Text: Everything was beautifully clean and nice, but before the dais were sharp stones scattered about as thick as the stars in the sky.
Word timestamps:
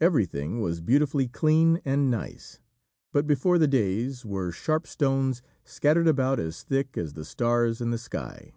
Everything 0.00 0.60
was 0.60 0.80
beautifully 0.80 1.26
clean 1.26 1.80
and 1.84 2.08
nice, 2.08 2.60
but 3.10 3.26
before 3.26 3.58
the 3.58 3.66
dais 3.66 4.24
were 4.24 4.52
sharp 4.52 4.86
stones 4.86 5.42
scattered 5.64 6.06
about 6.06 6.38
as 6.38 6.62
thick 6.62 6.96
as 6.96 7.14
the 7.14 7.24
stars 7.24 7.80
in 7.80 7.90
the 7.90 7.98
sky. 7.98 8.52